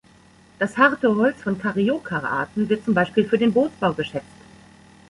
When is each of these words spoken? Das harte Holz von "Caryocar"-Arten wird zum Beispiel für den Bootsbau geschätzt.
Das 0.57 0.77
harte 0.79 1.15
Holz 1.15 1.43
von 1.43 1.59
"Caryocar"-Arten 1.59 2.69
wird 2.69 2.83
zum 2.85 2.95
Beispiel 2.95 3.23
für 3.23 3.37
den 3.37 3.53
Bootsbau 3.53 3.93
geschätzt. 3.93 4.25